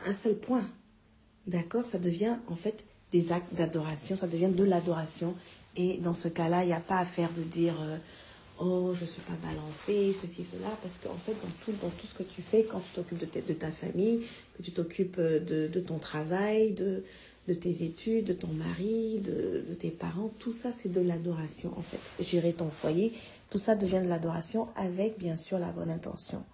un 0.04 0.14
seul 0.14 0.36
point. 0.36 0.68
D'accord? 1.46 1.86
Ça 1.86 1.98
devient 1.98 2.36
en 2.46 2.56
fait 2.56 2.84
des 3.10 3.32
actes 3.32 3.54
d'adoration, 3.54 4.16
ça 4.16 4.26
devient 4.26 4.50
de 4.54 4.64
l'adoration. 4.64 5.34
Et 5.76 5.96
dans 5.96 6.14
ce 6.14 6.28
cas-là, 6.28 6.62
il 6.62 6.66
n'y 6.66 6.74
a 6.74 6.80
pas 6.80 6.98
à 6.98 7.06
faire 7.06 7.32
de 7.32 7.42
dire 7.42 7.80
euh, 7.80 7.96
oh, 8.60 8.92
je 8.94 9.04
ne 9.04 9.08
suis 9.08 9.22
pas 9.22 9.32
balancée, 9.42 10.14
ceci, 10.20 10.44
cela, 10.44 10.68
parce 10.82 10.98
qu'en 10.98 11.16
fait, 11.16 11.32
dans 11.32 11.64
tout, 11.64 11.72
dans 11.80 11.88
tout 11.88 12.06
ce 12.06 12.14
que 12.14 12.22
tu 12.22 12.42
fais, 12.42 12.64
quand 12.64 12.80
tu 12.80 12.92
t'occupes 12.94 13.18
de, 13.48 13.54
ta 13.54 13.72
famille, 13.72 14.26
que 14.58 14.62
tu 14.62 14.72
t'occupes 14.72 15.16
euh, 15.18 15.40
de, 15.40 15.80
ton 15.80 15.98
travail, 15.98 16.72
de, 16.72 17.02
de 17.48 17.54
tes 17.54 17.82
études, 17.82 18.26
de 18.26 18.32
ton 18.32 18.48
mari, 18.48 19.20
de, 19.20 19.64
tes 19.74 19.90
parents, 19.90 20.30
tout 20.38 20.52
ça, 20.52 20.70
c'est 20.72 20.90
de 20.90 21.00
l'adoration, 21.00 21.72
en 21.76 21.82
fait. 21.82 22.22
Gérer 22.22 22.52
ton 22.52 22.70
foyer, 22.70 23.12
tout 23.50 23.58
ça 23.58 23.74
devient 23.74 24.00
de 24.02 24.08
l'adoration 24.08 24.68
avec, 24.76 25.18
bien 25.18 25.36
sûr, 25.36 25.58
la 25.58 25.70
bonne 25.70 25.90
intention. 25.90 26.44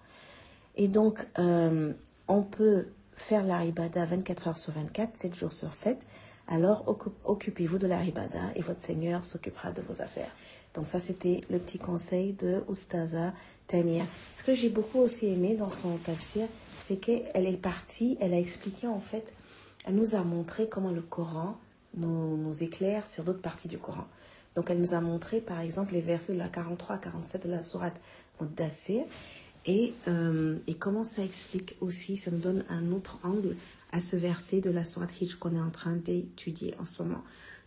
Et 0.75 0.87
donc, 0.87 1.27
euh, 1.37 1.93
on 2.27 2.41
peut 2.41 2.87
faire 3.15 3.43
la 3.43 3.65
ibada 3.65 4.05
24 4.05 4.47
heures 4.47 4.57
sur 4.57 4.73
24, 4.73 5.19
7 5.19 5.35
jours 5.35 5.53
sur 5.53 5.73
7, 5.73 6.05
alors 6.47 6.97
occupez-vous 7.25 7.77
de 7.77 7.85
la 7.85 8.03
ibada 8.03 8.51
et 8.55 8.61
votre 8.61 8.81
Seigneur 8.81 9.23
s'occupera 9.23 9.71
de 9.71 9.81
vos 9.81 10.01
affaires. 10.01 10.31
Donc 10.73 10.87
ça, 10.87 10.99
c'était 10.99 11.41
le 11.49 11.59
petit 11.59 11.77
conseil 11.77 12.33
de 12.33 12.63
Oustaza 12.67 13.33
Tamir. 13.67 14.05
Ce 14.35 14.43
que 14.43 14.55
j'ai 14.55 14.69
beaucoup 14.69 14.99
aussi 14.99 15.27
aimé 15.27 15.55
dans 15.55 15.69
son 15.69 15.97
tafsir, 15.97 16.47
c'est 16.81 16.97
qu'elle 16.97 17.45
est 17.45 17.61
partie, 17.61 18.17
elle 18.19 18.33
a 18.33 18.39
expliqué 18.39 18.87
en 18.87 18.99
fait, 18.99 19.31
elle 19.89 19.95
nous 19.95 20.13
a 20.13 20.23
montré 20.23 20.69
comment 20.69 20.91
le 20.91 21.01
Coran 21.01 21.57
nous, 21.95 22.53
éclaire 22.61 23.07
sur 23.07 23.23
d'autres 23.23 23.41
parties 23.41 23.67
du 23.67 23.79
Coran. 23.79 24.05
Donc 24.55 24.69
elle 24.69 24.79
nous 24.79 24.93
a 24.93 25.01
montré 25.01 25.41
par 25.41 25.59
exemple 25.61 25.93
les 25.93 26.01
versets 26.01 26.33
de 26.33 26.37
la 26.37 26.47
43 26.47 26.97
à 26.97 26.99
47 26.99 27.47
de 27.47 27.51
la 27.51 27.63
sourate 27.63 27.99
Muddathir 28.39 29.05
euh, 29.67 30.57
et, 30.67 30.75
comment 30.75 31.03
ça 31.03 31.23
explique 31.23 31.75
aussi, 31.81 32.17
ça 32.17 32.29
nous 32.29 32.37
donne 32.37 32.63
un 32.69 32.91
autre 32.91 33.19
angle 33.23 33.55
à 33.91 33.99
ce 33.99 34.15
verset 34.15 34.61
de 34.61 34.69
la 34.69 34.85
sourate 34.85 35.09
Hijj 35.19 35.35
qu'on 35.35 35.55
est 35.55 35.61
en 35.61 35.71
train 35.71 35.95
d'étudier 35.95 36.75
en 36.79 36.85
ce 36.85 37.01
moment. 37.01 37.23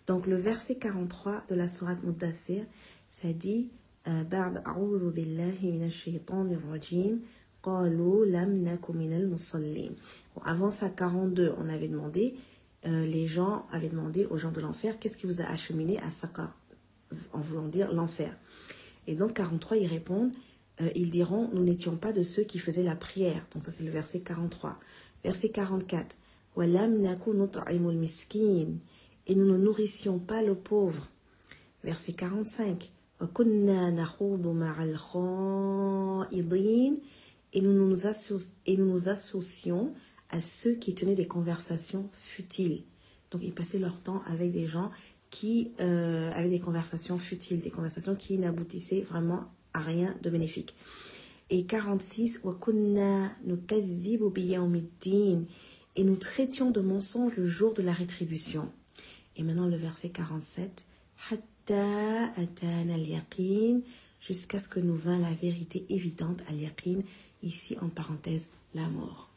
Donc 0.07 0.29
le 0.29 0.37
verset 0.37 0.77
43 0.77 1.45
de 1.51 1.57
la 1.57 1.67
sourate 1.67 2.05
Muddathir, 2.05 2.65
ça 3.09 3.33
dit 3.33 3.71
euh, 4.07 4.23
avant 10.45 10.71
ça, 10.71 10.91
42, 10.91 11.55
on 11.59 11.69
avait 11.69 11.89
demandé, 11.89 12.35
euh, 12.87 13.05
les 13.07 13.27
gens 13.27 13.67
avaient 13.71 13.89
demandé 13.89 14.27
aux 14.27 14.37
gens 14.37 14.51
de 14.51 14.61
l'enfer, 14.61 14.99
qu'est-ce 14.99 15.17
qui 15.17 15.27
vous 15.27 15.41
a 15.41 15.45
acheminé 15.45 15.99
à 16.01 16.11
Saqa 16.11 16.53
En 17.33 17.41
voulant 17.41 17.69
dire 17.69 17.93
l'enfer. 17.93 18.37
Et 19.07 19.15
donc 19.15 19.35
43, 19.35 19.77
ils 19.77 19.87
répondent, 19.87 20.33
euh, 20.81 20.91
ils 20.95 21.11
diront, 21.11 21.51
nous 21.53 21.63
n'étions 21.63 21.97
pas 21.97 22.13
de 22.13 22.23
ceux 22.23 22.43
qui 22.45 22.59
faisaient 22.59 22.83
la 22.83 22.97
prière. 22.97 23.47
Donc 23.55 23.65
ça 23.65 23.71
c'est 23.71 23.85
le 23.85 23.91
verset 23.91 24.21
43. 24.21 24.79
Verset 25.23 25.51
44. 25.51 26.17
Et 29.27 29.35
nous 29.35 29.47
ne 29.47 29.57
nourrissions 29.57 30.19
pas 30.19 30.43
le 30.43 30.55
pauvre. 30.55 31.09
Verset 31.85 32.13
45 32.15 32.91
et 37.53 37.61
nous 37.61 37.75
nous, 37.75 39.09
associons 39.09 39.95
à 40.31 40.41
ceux 40.41 40.75
qui 40.75 40.95
tenaient 40.95 41.15
des 41.15 41.27
conversations 41.27 42.09
futiles. 42.15 42.85
Donc 43.31 43.43
ils 43.45 43.53
passaient 43.53 43.79
leur 43.79 44.01
temps 44.01 44.23
avec 44.27 44.53
des 44.53 44.67
gens 44.67 44.91
qui 45.31 45.73
euh, 45.81 46.31
avaient 46.33 46.51
des 46.51 46.61
conversations 46.61 47.19
futiles, 47.19 47.61
des 47.61 47.71
conversations 47.71 48.15
qui 48.15 48.39
n'aboutissaient 48.39 49.01
vraiment 49.03 49.45
à 49.75 49.81
rien 49.81 50.17
de 50.23 50.31
bénéfique. 50.31 50.75
Et 51.51 51.65
46, 51.65 52.41
et 55.95 56.05
nous 56.05 56.17
traitions 56.17 56.71
de 56.71 56.81
mensonges 56.81 57.37
le 57.37 57.47
jour 57.47 57.75
de 57.75 57.83
la 57.83 57.93
rétribution. 57.93 58.71
Et 59.37 59.43
maintenant 59.43 59.67
le 59.67 59.77
verset 59.77 60.11
47, 60.11 60.87
jusqu'à 64.21 64.61
ce 64.61 64.69
que 64.69 64.81
nous 64.81 64.97
vint 64.97 65.19
la 65.19 65.35
vérité 65.35 65.85
évidente 65.91 66.41
à 66.49 66.53
ici 67.43 67.77
en 67.81 67.89
parenthèse, 67.89 68.49
la 68.75 68.89
mort. 68.89 69.29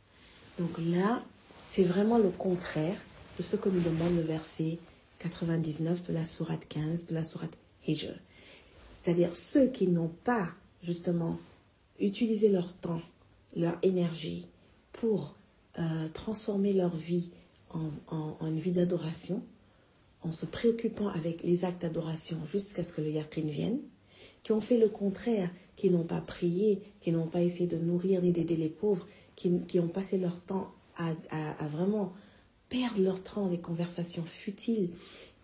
Donc 0.59 0.77
là, 0.79 1.23
c'est 1.67 1.83
vraiment 1.83 2.17
le 2.17 2.29
contraire 2.29 2.97
de 3.37 3.43
ce 3.43 3.55
que 3.55 3.69
nous 3.69 3.81
demande 3.81 4.15
le 4.15 4.21
verset 4.21 4.77
99 5.19 6.07
de 6.07 6.13
la 6.13 6.25
sourate 6.25 6.65
15 6.67 7.07
de 7.07 7.13
la 7.13 7.25
sourate 7.25 7.57
Hijr. 7.87 8.13
C'est-à-dire 9.01 9.35
ceux 9.35 9.67
qui 9.67 9.87
n'ont 9.87 10.11
pas 10.23 10.49
justement 10.83 11.37
utilisé 11.99 12.49
leur 12.49 12.73
temps, 12.73 13.01
leur 13.55 13.77
énergie 13.81 14.47
pour 14.93 15.35
euh, 15.79 16.07
transformer 16.13 16.73
leur 16.73 16.95
vie 16.95 17.31
en, 17.69 18.47
une 18.47 18.59
vie 18.59 18.71
d'adoration, 18.71 19.43
en 20.21 20.31
se 20.31 20.45
préoccupant 20.45 21.09
avec 21.09 21.43
les 21.43 21.65
actes 21.65 21.81
d'adoration 21.81 22.37
jusqu'à 22.51 22.83
ce 22.83 22.93
que 22.93 23.01
le 23.01 23.09
yaqin 23.09 23.41
vienne, 23.41 23.79
qui 24.43 24.53
ont 24.53 24.61
fait 24.61 24.77
le 24.77 24.87
contraire, 24.87 25.49
qui 25.75 25.89
n'ont 25.89 26.03
pas 26.03 26.21
prié, 26.21 26.81
qui 27.01 27.11
n'ont 27.11 27.27
pas 27.27 27.41
essayé 27.41 27.67
de 27.67 27.77
nourrir 27.77 28.21
ni 28.21 28.31
d'aider 28.31 28.55
les 28.55 28.69
pauvres, 28.69 29.07
qui, 29.35 29.51
qui 29.67 29.79
ont 29.79 29.87
passé 29.89 30.17
leur 30.17 30.39
temps 30.41 30.71
à, 30.97 31.13
à- 31.29 31.67
vraiment 31.67 32.13
perdre 32.69 33.01
leur 33.01 33.21
temps 33.21 33.43
dans 33.43 33.49
des 33.49 33.59
conversations 33.59 34.23
futiles, 34.23 34.89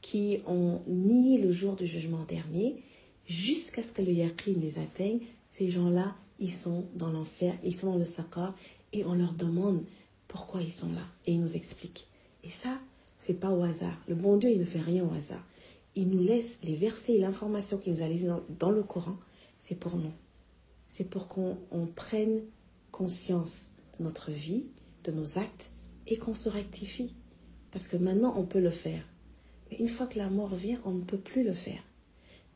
qui 0.01 0.39
ont 0.47 0.81
nié 0.87 1.37
le 1.37 1.51
jour 1.51 1.75
du 1.75 1.85
jugement 1.85 2.23
dernier, 2.23 2.81
jusqu'à 3.27 3.83
ce 3.83 3.91
que 3.91 4.01
le 4.01 4.11
yaqin 4.13 4.53
les 4.59 4.79
atteigne, 4.79 5.19
ces 5.47 5.69
gens-là, 5.69 6.15
ils 6.39 6.51
sont 6.51 6.85
dans 6.95 7.11
l'enfer, 7.11 7.53
ils 7.63 7.75
sont 7.75 7.91
dans 7.91 7.97
le 7.97 8.05
sakar, 8.05 8.55
et 8.93 9.05
on 9.05 9.13
leur 9.13 9.33
demande 9.33 9.83
pourquoi 10.27 10.61
ils 10.61 10.71
sont 10.71 10.91
là, 10.91 11.05
et 11.27 11.33
ils 11.33 11.41
nous 11.41 11.55
expliquent. 11.55 12.07
Et 12.43 12.49
ça, 12.49 12.79
c'est 13.19 13.39
pas 13.39 13.51
au 13.51 13.61
hasard. 13.61 14.01
Le 14.07 14.15
bon 14.15 14.37
Dieu, 14.37 14.49
il 14.51 14.59
ne 14.59 14.65
fait 14.65 14.79
rien 14.79 15.03
au 15.05 15.13
hasard. 15.13 15.45
Il 15.95 16.09
nous 16.09 16.23
laisse 16.23 16.57
les 16.63 16.75
versets 16.75 17.13
et 17.13 17.19
l'information 17.19 17.77
qu'il 17.77 17.93
nous 17.93 18.01
a 18.01 18.07
laissée 18.07 18.25
dans, 18.27 18.41
dans 18.57 18.71
le 18.71 18.81
Coran, 18.81 19.17
c'est 19.61 19.75
pour 19.75 19.95
nous. 19.95 20.11
C'est 20.89 21.05
pour 21.05 21.29
qu'on 21.29 21.57
on 21.71 21.85
prenne 21.85 22.41
conscience 22.91 23.69
de 23.97 24.03
notre 24.03 24.31
vie, 24.31 24.65
de 25.05 25.11
nos 25.11 25.37
actes, 25.37 25.71
et 26.07 26.17
qu'on 26.17 26.35
se 26.35 26.49
rectifie. 26.49 27.15
Parce 27.71 27.87
que 27.87 27.95
maintenant, 27.95 28.33
on 28.37 28.43
peut 28.43 28.59
le 28.59 28.71
faire. 28.71 29.03
Mais 29.69 29.77
une 29.77 29.87
fois 29.87 30.07
que 30.07 30.17
la 30.17 30.29
mort 30.29 30.53
vient, 30.53 30.81
on 30.83 30.91
ne 30.91 31.03
peut 31.03 31.19
plus 31.19 31.43
le 31.43 31.53
faire. 31.53 31.81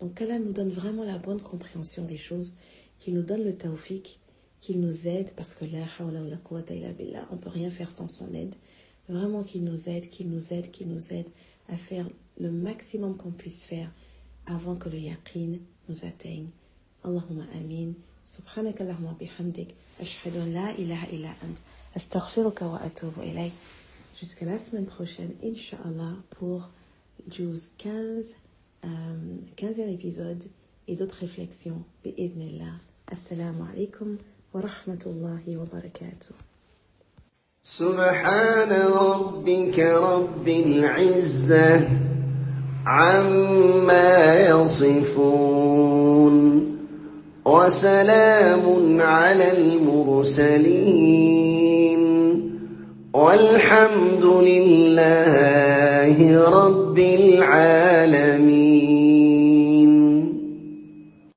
Donc 0.02 0.16
qu'Allah 0.16 0.40
nous 0.40 0.52
donne 0.52 0.72
vraiment 0.72 1.06
la 1.06 1.18
bonne 1.18 1.40
compréhension 1.40 2.04
des 2.04 2.18
choses, 2.18 2.56
qu'il 3.00 3.14
nous 3.14 3.24
donne 3.24 3.44
le 3.44 3.56
tawfiq, 3.56 4.20
qu'il 4.60 4.82
nous 4.82 5.08
aide, 5.08 5.32
parce 5.36 5.54
que 5.54 5.64
la 5.64 5.86
hawla 6.00 6.22
wa 6.22 6.62
la 6.70 6.92
billah, 6.92 7.28
on 7.32 7.38
peut 7.38 7.50
rien 7.50 7.70
faire 7.70 7.92
sans 7.92 8.08
son 8.08 8.34
aide. 8.34 8.56
Vraiment 9.08 9.44
qu'il 9.44 9.64
nous 9.64 9.88
aide, 9.88 10.10
qu'il 10.10 10.30
nous 10.30 10.54
aide, 10.54 10.72
qu'il 10.72 10.90
nous 10.90 11.14
aide 11.14 11.28
à 11.70 11.78
faire 11.78 12.10
le 12.40 12.52
maximum 12.52 13.16
qu'on 13.16 13.32
puisse 13.32 13.64
faire 13.64 13.92
avant 14.48 14.76
que 14.76 14.90
le 14.90 14.98
yaqin 14.98 15.60
nous 15.88 16.06
atteigne. 16.06 16.50
Allahumma 17.06 17.46
amin. 17.54 17.96
سبحانك 18.26 18.82
اللهم 18.82 19.06
وبحمدك 19.06 19.68
أشهد 20.02 20.36
أن 20.38 20.54
لا 20.54 20.72
إله 20.72 21.04
إلا 21.14 21.30
أنت 21.44 21.58
أستغفرك 21.98 22.62
وأتوب 22.62 23.14
إليك 23.20 23.52
Jusqu'à 24.22 24.46
la 24.46 24.58
semaine 24.58 24.86
prochaine, 24.86 25.32
Inch'Allah, 25.44 26.16
pour 26.40 26.70
Juice 27.30 27.70
15, 27.78 28.38
euh, 28.86 28.88
15e 29.58 29.90
épisode 29.90 30.44
et 30.88 30.96
d'autres 30.96 31.18
réflexions. 31.20 31.84
Bi'idnillah. 32.04 32.80
Assalamu 33.12 33.64
alaikum 33.74 34.18
wa 34.54 34.62
rahmatullahi 34.62 35.58
wa 35.58 35.66
barakatuh. 35.66 36.34
سبحان 37.64 38.72
ربك 38.72 39.80
رب 39.80 40.48
العزة 40.48 41.90
عما 42.86 44.36
يصفون 44.50 46.36
وسلام 47.46 48.98
على 49.02 49.58
المرسلين. 49.58 50.86
والحمد 53.14 54.26
لله 54.26 56.16
رب 56.50 57.00
العالمين. 57.00 58.65